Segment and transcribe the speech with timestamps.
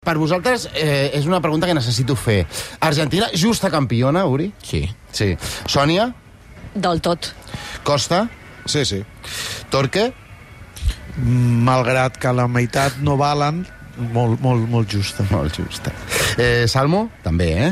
[0.00, 2.46] Per vosaltres eh, és una pregunta que necessito fer.
[2.80, 4.46] Argentina, justa campiona, Uri?
[4.64, 4.80] Sí.
[5.12, 5.34] Sí.
[5.68, 6.06] Sònia?
[6.72, 7.28] Del tot.
[7.84, 8.22] Costa?
[8.64, 9.02] Sí, sí.
[9.68, 10.06] Torque?
[11.20, 13.58] malgrat que la meitat no valen,
[14.14, 15.26] molt, molt, molt justa.
[15.28, 15.92] Molt justa.
[16.40, 17.10] Eh, Salmo?
[17.24, 17.70] També, eh?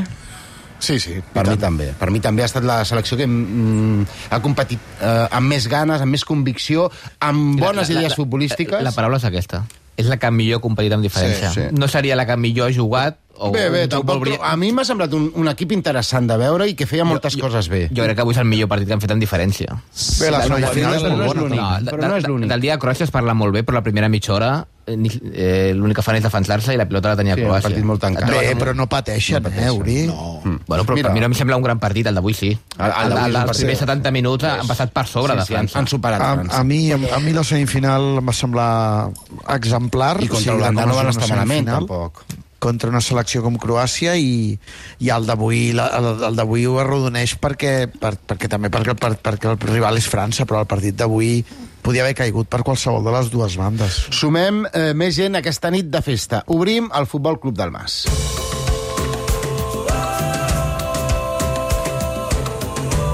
[0.77, 1.15] Sí, sí.
[1.33, 1.87] Per mi també.
[1.97, 6.03] Per mi també ha estat la selecció que mm, ha competit eh, amb més ganes,
[6.05, 6.91] amb més convicció,
[7.25, 8.83] amb bones La- la- idees la- futbolístiques.
[8.85, 9.63] La paraula és aquesta.
[9.99, 11.49] És la que millor ha competit amb diferència.
[11.51, 11.75] Sí, sí.
[11.75, 14.43] No seria la que millor ha jugat o Bé, bé, tampoc, brillant.
[14.43, 17.43] a mi m'ha semblat un, un equip interessant de veure i que feia moltes jo-
[17.45, 17.85] coses bé.
[17.91, 19.75] Jo crec que avui és el millor partit que han fet amb diferència.
[20.19, 21.41] Bé, la final és però molt no és bona.
[21.41, 21.59] l'únic.
[21.59, 21.85] també.
[21.85, 22.49] de- però no és de- l'únic.
[22.49, 24.78] Del dia de Croàcia es parla molt bé, però la primera mitja hora eh, ni-
[24.89, 27.69] eh, l'únic que fan és defensar-se i la pilota la tenia Sí, Croàcia.
[27.69, 28.29] partit molt tancat.
[28.29, 30.07] Bé, però no pateixen, No pateixen, eh, Uri?
[30.07, 30.41] No.
[30.43, 30.57] Mm.
[30.67, 31.07] Bueno, però Mira.
[31.09, 32.49] per mi no em sembla un gran partit, el d'avui sí.
[32.77, 35.47] El- el El, d'avui el, els primers 70 minuts han passat per sobre de Sí,
[35.47, 35.79] sí, han, França.
[35.79, 36.59] han superat A, França.
[36.59, 39.09] a, mi, a, a mi la semifinal em va semblar
[39.55, 40.17] exemplar.
[40.23, 42.23] I contra o sigui, Holanda de com no van estar malament, tampoc.
[42.59, 44.57] Contra una selecció com Croàcia i,
[44.99, 49.13] i el d'avui el, el d'avui ho arrodoneix perquè, per, perquè també perquè el, per,
[49.23, 51.39] perquè el rival és França, però el partit d'avui
[51.81, 53.95] podia haver caigut per qualsevol de les dues bandes.
[54.13, 56.43] Sumem eh, més gent aquesta nit de festa.
[56.53, 58.03] Obrim el Futbol Club del Mas.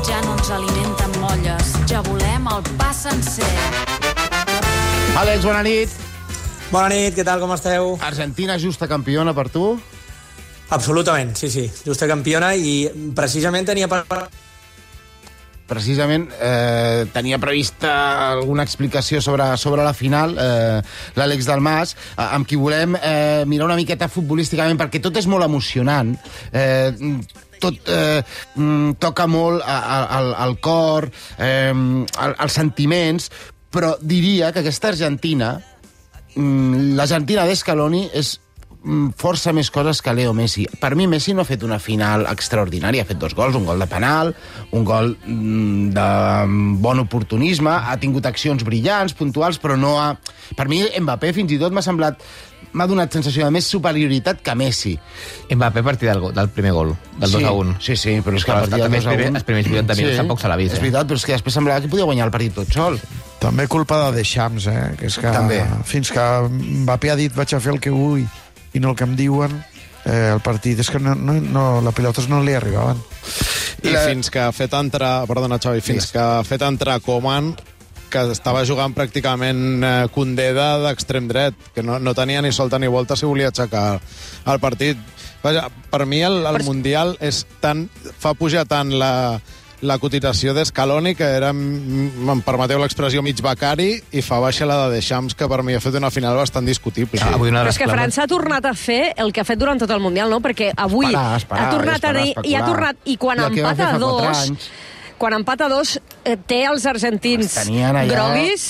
[0.10, 3.54] Ja no ens alimenten molles, ja volem el pa sencer.
[5.16, 6.05] Àlex, bona nit.
[6.76, 7.94] Bona nit, què tal, com esteu?
[8.04, 9.78] Argentina justa campiona per tu?
[10.76, 14.02] Absolutament, sí, sí, justa campiona i precisament tenia per...
[15.70, 17.94] precisament eh, tenia prevista
[18.34, 20.82] alguna explicació sobre, sobre la final, eh,
[21.16, 25.48] l'Àlex Dalmas, eh, amb qui volem eh, mirar una miqueta futbolísticament, perquè tot és molt
[25.48, 26.12] emocionant.
[26.52, 26.92] Eh,
[27.64, 28.20] tot eh,
[28.60, 31.08] mm, toca molt al, al cor,
[31.40, 33.32] eh, al, als sentiments,
[33.72, 35.54] però diria que aquesta Argentina,
[36.36, 38.36] l'Argentina d'Escaloni és
[38.84, 40.66] mm, força més coses que Leo Messi.
[40.82, 43.04] Per mi, Messi no ha fet una final extraordinària.
[43.06, 44.34] Ha fet dos gols, un gol de penal,
[44.72, 46.10] un gol mm, de
[46.84, 50.12] bon oportunisme, ha tingut accions brillants, puntuals, però no ha...
[50.56, 52.20] Per mi, Mbappé fins i tot m'ha semblat
[52.76, 54.98] m'ha donat sensació de més superioritat que Messi.
[55.48, 56.90] Mbappé a partir del, go- del primer gol,
[57.22, 57.76] del 2 sí, a 1.
[57.80, 59.16] Sí, sí, però és que Però a partir del 2 a 1...
[59.16, 60.84] els primers- els primers 80 minuts tampoc se l'ha vist, És eh?
[60.84, 63.00] veritat, però és que després semblava que podia guanyar el partit tot sol.
[63.46, 64.96] També culpa de Deschamps, eh?
[65.00, 65.62] Que és que També.
[65.86, 68.26] fins que Mbappé ha dit vaig a fer el que vull
[68.74, 69.54] i no el que em diuen,
[70.06, 72.98] eh, el partit és que no, no, no, la pilotes no li arribaven.
[73.86, 75.26] I La- fins que ha fet entrar...
[75.30, 77.54] Perdona, Xavi, fins que ha fet entrar Coman
[78.10, 82.80] que estava jugant pràcticament eh, Condé de- d'extrem dret, que no, no tenia ni solta
[82.80, 84.00] ni volta si volia aixecar
[84.46, 84.98] el partit.
[85.44, 87.86] Vaja, per mi el, el Mundial és tan,
[88.18, 89.40] fa pujar tant la,
[89.86, 94.96] la cotització d'Escaloni, que era, em permeteu l'expressió, mig becari, i fa baixa la de
[94.98, 97.22] Deschamps, que per mi ha fet una final bastant discutible.
[97.24, 99.60] Ah, avui una Però és que França ha tornat a fer el que ha fet
[99.62, 100.42] durant tot el Mundial, no?
[100.44, 103.48] Perquè avui Esperar, esperar, ha tornat esperar, a dir, i ha tornat, i quan I
[103.54, 104.70] empata dos, anys.
[105.18, 105.94] quan empata a dos,
[106.28, 108.04] eh, té els argentins Els allà.
[108.10, 108.66] groguis,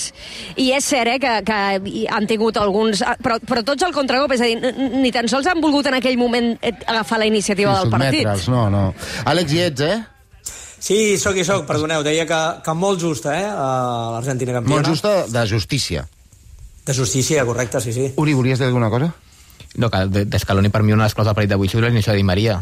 [0.61, 3.01] i és cert eh, que, que han tingut alguns...
[3.01, 5.97] ah, Però, però tots al contragop, és a dir, ni tan sols han volgut en
[5.97, 8.27] aquell moment eh, agafar la iniciativa del partit.
[8.53, 8.91] No, no.
[9.25, 9.97] Àlex, hi ets, eh?
[10.85, 13.69] Sí, sóc i sóc, perdoneu, deia que, que molt justa, eh, a
[14.13, 14.75] l'Argentina campiona.
[14.83, 16.03] Molt justa de justícia.
[16.85, 18.11] De justícia, correcte, sí, sí.
[18.21, 19.07] Uri, volies dir alguna cosa?
[19.81, 22.11] No, que de- d'Escaloni per mi una de les coses del partit d'avui és l'inici
[22.11, 22.59] de Di Maria.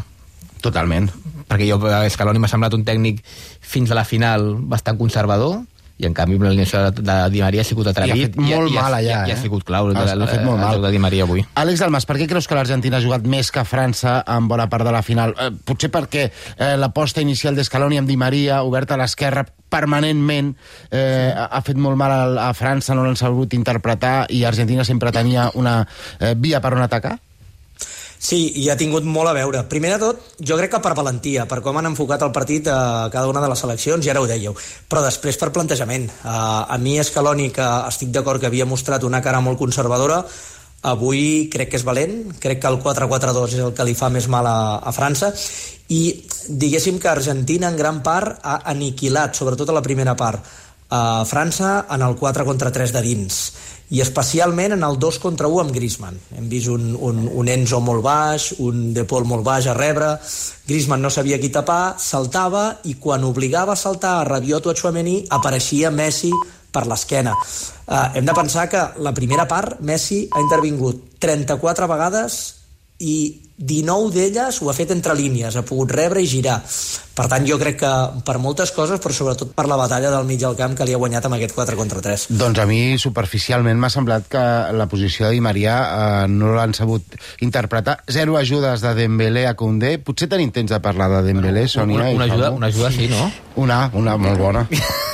[0.64, 1.10] Totalment.
[1.50, 3.20] Perquè jo, eh, Scaloni m'ha semblat un tècnic
[3.60, 5.60] fins a la final bastant conservador,
[5.96, 8.16] i en canvi l'inici de, de Di Maria ha sigut atrevit.
[8.16, 9.34] I ha fet molt i, mal allà, i, ha- I eh?
[9.36, 10.80] ha sigut clau el, Ha- el, ha fet molt mal.
[10.82, 11.44] de Di Maria avui.
[11.54, 14.82] Àlex Dalmas, per què creus que l'Argentina ha jugat més que França en bona part
[14.84, 15.36] de la final?
[15.38, 20.54] Eh, potser perquè eh, l'aposta inicial d'Escaloni amb Di Maria, oberta a l'esquerra permanentment,
[20.90, 24.84] eh, ha ha fet molt mal a, a França, no l'han sabut interpretar, i Argentina
[24.84, 25.80] sempre tenia una
[26.18, 27.16] eh, via per on atacar?
[28.24, 29.60] Sí, i ha tingut molt a veure.
[29.68, 33.10] Primer de tot, jo crec que per valentia, per com han enfocat el partit a
[33.12, 34.56] cada una de les seleccions, ja ara ho dèieu.
[34.88, 36.08] Però després per plantejament.
[36.22, 40.22] Uh, a mi Escaloni, que estic d'acord que havia mostrat una cara molt conservadora,
[40.88, 44.28] avui crec que és valent, crec que el 4-4-2 és el que li fa més
[44.32, 45.34] mal a, a França,
[45.92, 46.02] i
[46.48, 50.40] diguéssim que Argentina en gran part ha aniquilat, sobretot a la primera part,
[50.90, 53.38] a França en el 4 contra 3 de dins
[53.94, 56.16] i especialment en el 2 contra 1 amb Griezmann.
[56.34, 60.14] Hem vist un, un, un Enzo molt baix, un De Paul molt baix a rebre,
[60.66, 64.76] Griezmann no sabia qui tapar, saltava i quan obligava a saltar a Rabiot o a
[64.78, 66.32] Chouameni apareixia Messi
[66.74, 67.36] per l'esquena.
[67.84, 72.40] Uh, hem de pensar que la primera part Messi ha intervingut 34 vegades
[72.98, 76.56] i 19 d'elles ho ha fet entre línies, ha pogut rebre i girar.
[77.14, 77.90] Per tant, jo crec que
[78.26, 80.98] per moltes coses, però sobretot per la batalla del mig del camp que li ha
[80.98, 82.26] guanyat amb aquest 4 contra 3.
[82.40, 84.42] Doncs a mi, superficialment, m'ha semblat que
[84.74, 87.14] la posició de Di Maria eh, no l'han sabut
[87.46, 88.00] interpretar.
[88.10, 89.94] Zero ajudes de Dembélé a Koundé.
[90.02, 92.02] Potser tenim temps de parlar de Dembélé, Sònia.
[92.02, 93.30] Una, una, ajuda, una ajuda sí, no?
[93.62, 94.66] Una, una molt bona.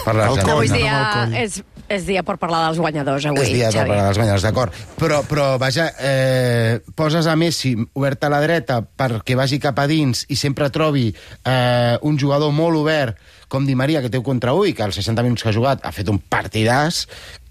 [0.07, 0.41] Per coll.
[0.41, 1.61] Avui dia, és,
[1.91, 3.91] és dia per parlar dels guanyadors, avui, és dia de Xavi.
[3.91, 4.79] parlar dels guanyadors, d'acord.
[5.01, 9.89] Però, però, vaja, eh, poses a Messi obert a la dreta perquè vagi cap a
[9.91, 13.19] dins i sempre trobi eh, un jugador molt obert
[13.51, 15.57] com Di Maria, que té un contra 1 i que als 60 minuts que ha
[15.57, 17.09] jugat ha fet un partidàs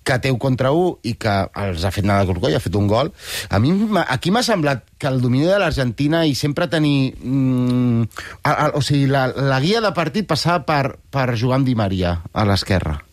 [0.07, 2.77] que té un contra 1 i que els ha fet nada de corcoll, ha fet
[2.80, 3.12] un gol.
[3.51, 3.74] A mi
[4.07, 7.13] aquí m'ha semblat que el domini de l'Argentina i sempre tenir...
[7.19, 8.07] Mm,
[8.42, 11.75] a, a, o sigui, la, la guia de partit passava per, per jugar amb Di
[11.75, 13.08] Maria a l'esquerra.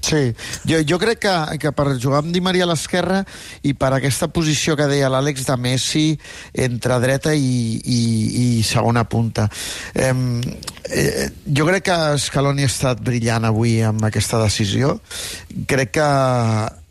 [0.00, 0.32] Sí,
[0.64, 3.20] jo, jo crec que, que per jugar amb Di Maria a l'esquerra
[3.62, 6.04] i per aquesta posició que deia l'Àlex de Messi
[6.66, 8.00] entre dreta i, i,
[8.42, 9.46] i segona punta.
[9.94, 10.14] Eh,
[10.88, 14.96] eh, jo crec que Scaloni ha estat brillant avui amb aquesta decisió.
[15.68, 16.08] Crec que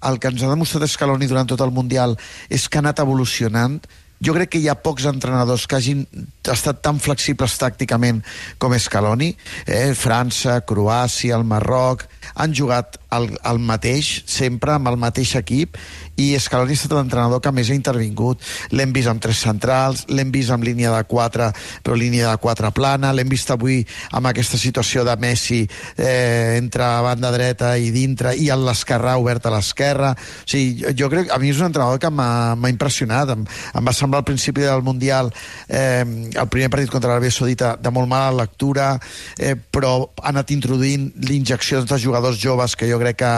[0.10, 2.16] el que ens ha demostrat Scaloni durant tot el Mundial
[2.48, 3.82] és que ha anat evolucionant
[4.19, 6.04] jo crec que hi ha pocs entrenadors que hagin
[6.50, 8.21] estat tan flexibles tàcticament
[8.60, 9.31] com Scaloni.
[9.66, 9.94] Eh?
[9.95, 12.06] França, Croàcia, el Marroc,
[12.36, 15.78] han jugat el, el mateix, sempre amb el mateix equip,
[16.20, 18.44] i Scaloni ha estat l'entrenador que més ha intervingut.
[18.76, 21.50] L'hem vist amb tres centrals, l'hem vist amb línia de quatre,
[21.84, 23.80] però línia de quatre plana, l'hem vist avui
[24.18, 29.48] amb aquesta situació de Messi eh, entre banda dreta i dintre, i a l'esquerra obert
[29.48, 30.12] a l'esquerra.
[30.14, 33.34] O sigui, jo, crec, a mi és un entrenador que m'ha impressionat.
[33.36, 33.48] Em,
[33.80, 35.32] em va semblar al principi del Mundial
[35.68, 38.92] eh, el primer partit contra l'Aràbia Saudita de molt mala lectura,
[39.40, 43.31] eh, però ha anat introduint l'injecció de jugadors joves que jo crec que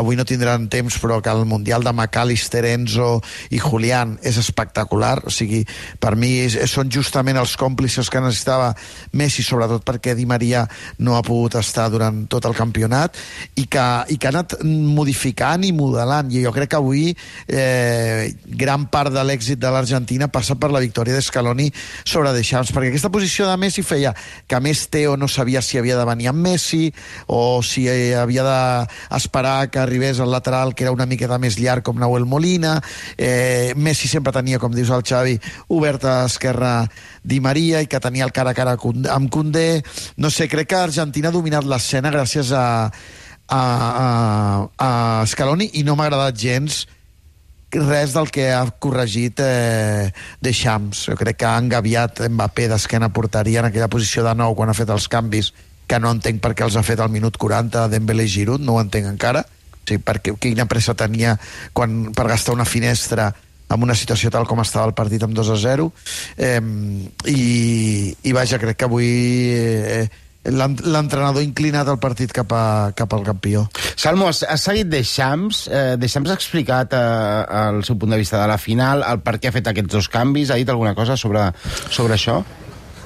[0.00, 3.20] avui no tindran temps, però que el Mundial de McAllister, Enzo
[3.50, 5.18] i Julián és espectacular.
[5.26, 5.62] O sigui,
[6.00, 8.72] per mi és, són justament els còmplices que necessitava
[9.16, 10.66] Messi, sobretot perquè Di Maria
[10.98, 13.18] no ha pogut estar durant tot el campionat
[13.58, 16.30] i que, i que ha anat modificant i modelant.
[16.30, 17.10] I jo crec que avui
[17.48, 21.70] eh, gran part de l'èxit de l'Argentina passa per la victòria d'Escaloni
[22.04, 24.14] sobre Deschamps, perquè aquesta posició de Messi feia
[24.46, 26.90] que a més Teo no sabia si havia de venir amb Messi
[27.26, 28.44] o si havia
[29.08, 32.78] d'esperar que arribés al lateral que era una miqueta més llarg com Nahuel Molina.
[33.16, 35.38] Eh, Messi sempre tenia, com dius el Xavi
[35.68, 36.74] obert a esquerra
[37.22, 39.82] Di Maria i que tenia el cara a cara amb Condé
[40.16, 42.64] no sé, crec que Argentina ha dominat l'escena gràcies a
[43.50, 44.08] a, a,
[44.78, 46.84] a Scaloni i no m'ha agradat gens
[47.70, 50.10] res del que ha corregit eh,
[50.42, 51.04] Deschamps.
[51.10, 54.70] Jo crec que ha engaviat Mbappé d'esquena a porteria en aquella posició de nou quan
[54.70, 55.52] ha fet els canvis
[55.90, 58.76] que no entenc per què els ha fet al minut 40 Dembélé i Giroud, no
[58.78, 59.42] ho entenc encara.
[59.42, 61.34] O sigui, perquè, quina pressa tenia
[61.74, 63.32] quan, per gastar una finestra
[63.70, 65.84] amb una situació tal com estava el partit amb 2 a 0
[66.42, 66.58] eh,
[67.30, 69.10] i, i vaja, crec que avui
[69.54, 70.08] eh,
[70.50, 73.66] l'en- l'entrenador inclinat el partit cap, a, cap al campió.
[73.94, 75.64] Salmo, has, has seguit Deschamps?
[75.70, 77.04] Eh, Deschamps ha explicat eh,
[77.68, 80.10] el seu punt de vista de la final, el per què ha fet aquests dos
[80.10, 81.46] canvis, ha dit alguna cosa sobre,
[81.90, 82.40] sobre això?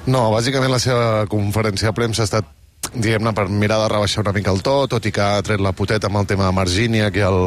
[0.09, 2.49] No, bàsicament la seva conferència de premsa ha estat
[2.95, 5.71] diguem-ne, per mirar de rebaixar una mica el to, tot i que ha tret la
[5.75, 7.39] poteta amb el tema de Margíniac i el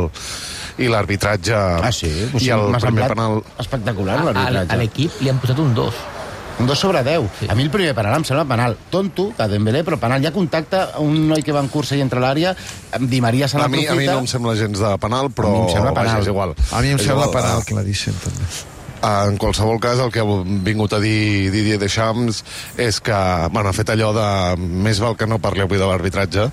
[0.78, 2.10] i l'arbitratge Ah, sí?
[2.30, 4.76] Pues i el m'ha primer semblat penal espectacular, A, a, a l'arbitratge.
[4.82, 5.94] l'equip li han posat un 2.
[6.58, 7.44] Un 2 sobre 10.
[7.50, 10.22] A mi el primer penal em sembla penal tonto, de Dembélé, però penal.
[10.22, 12.54] Hi ha contacte, un noi que va en cursa i entra a l'àrea,
[12.98, 13.92] Di Maria se a mi, n'aprofita...
[13.92, 16.16] a mi no em sembla gens de penal, però A mi em sembla penal.
[16.16, 16.54] vaja, és igual.
[16.72, 17.36] A mi em És sembla igual.
[17.42, 18.44] penal claríssim, també.
[19.04, 20.26] En qualsevol cas, el que ha
[20.66, 22.42] vingut a dir Didier Deschamps
[22.80, 23.18] és que
[23.52, 24.28] bueno, ha fet allò de
[24.58, 26.48] més val que no parli avui de l'arbitratge,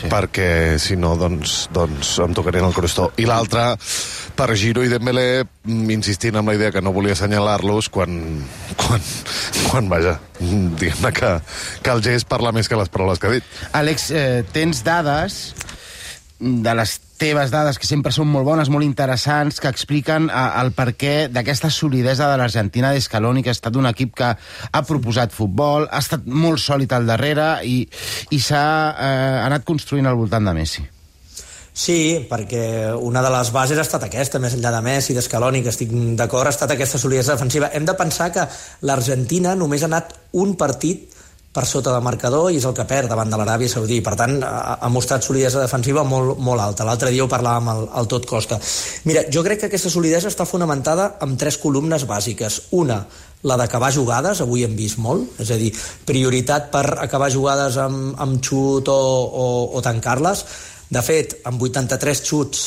[0.00, 0.08] sí.
[0.12, 3.10] perquè si no, doncs, doncs em tocarien el crostó.
[3.20, 3.74] I l'altre,
[4.36, 8.16] per Giro i Dembélé, mm, insistint en la idea que no volia assenyalar-los quan,
[8.80, 9.04] quan,
[9.68, 11.36] quan vaja, diguem-ne que,
[11.84, 13.54] que el gest parla més que les paraules que ha dit.
[13.76, 15.42] Àlex, eh, tens dades
[16.40, 20.74] de les teves dades, que sempre són molt bones, molt interessants, que expliquen eh, el
[20.76, 25.88] perquè d'aquesta solidesa de l'Argentina d'Escaloni, que ha estat un equip que ha proposat futbol,
[25.88, 27.78] ha estat molt sòlid al darrere i,
[28.34, 30.84] i s'ha eh, anat construint al voltant de Messi.
[31.74, 31.96] Sí,
[32.30, 35.90] perquè una de les bases ha estat aquesta, més enllà de Messi, d'Escaloni, que estic
[36.20, 37.72] d'acord, ha estat aquesta solidesa defensiva.
[37.74, 38.44] Hem de pensar que
[38.86, 40.12] l'Argentina només ha anat
[40.44, 41.13] un partit
[41.54, 44.00] per sota de marcador i és el que perd davant de l'Aràbia Saudí.
[44.02, 46.86] Per tant, ha mostrat solidesa defensiva molt, molt alta.
[46.86, 48.58] L'altre dia ho parlàvem al, al tot costa.
[49.06, 52.58] Mira, jo crec que aquesta solidesa està fonamentada en tres columnes bàsiques.
[52.74, 52.98] Una,
[53.46, 55.70] la d'acabar jugades, avui hem vist molt, és a dir,
[56.08, 59.46] prioritat per acabar jugades amb, amb xut o, o,
[59.78, 60.42] o tancar-les.
[60.90, 62.64] De fet, amb 83 xuts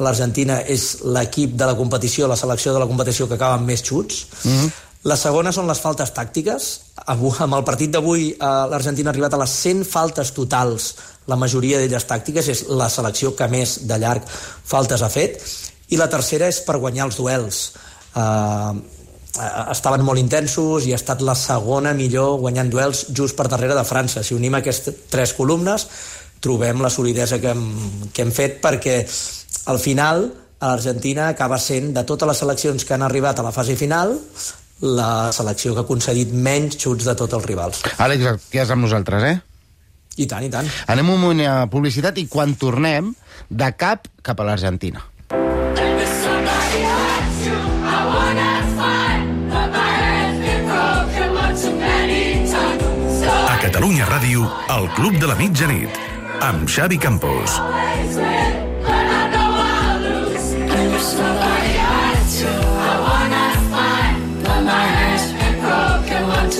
[0.00, 3.82] l'Argentina és l'equip de la competició, la selecció de la competició que acaba amb més
[3.82, 4.26] xuts.
[4.44, 4.70] Mm -hmm.
[5.08, 6.64] La segona són les faltes tàctiques.
[7.08, 10.94] Avui, amb el partit d'avui, eh, l'Argentina ha arribat a les 100 faltes totals,
[11.26, 15.40] la majoria d'elles tàctiques, és la selecció que més de llarg faltes ha fet.
[15.88, 17.72] I la tercera és per guanyar els duels.
[18.14, 18.20] Eh,
[19.40, 23.74] eh, estaven molt intensos i ha estat la segona millor guanyant duels just per darrere
[23.74, 24.22] de França.
[24.22, 25.88] Si unim aquestes tres columnes,
[26.40, 27.66] trobem la solidesa que hem,
[28.12, 29.06] que hem fet perquè
[29.64, 30.30] al final
[30.60, 34.18] l'Argentina acaba sent, de totes les seleccions que han arribat a la fase final,
[34.80, 37.82] la selecció que ha concedit menys xuts de tots els rivals.
[38.00, 39.36] Àlex, què és amb nosaltres, eh?
[40.20, 40.66] I tant, i tant.
[40.90, 43.12] Anem un moment a publicitat i quan tornem,
[43.48, 45.04] de cap cap a l'Argentina.
[53.50, 56.00] A Catalunya Ràdio, el Club de la Mitjanit,
[56.40, 57.60] amb Xavi Campos.
[57.60, 60.00] Always win, but I know I'll
[62.50, 62.69] lose.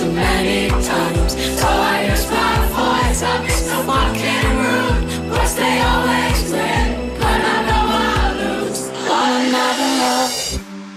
[0.01, 1.33] So many times.
[1.59, 3.60] So I use my voice up.